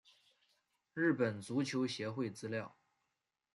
[0.95, 2.75] 日本足球协会资料